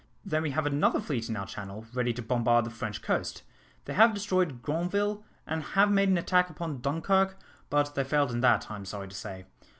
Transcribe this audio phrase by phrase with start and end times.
[0.25, 3.43] Then we have another fleet in our Channel, ready to bombard the French coast.
[3.85, 7.37] They have destroyed Gronville, and have made an attack upon Dunkirk,
[7.69, 9.45] but they failed in that, I am sorry to say.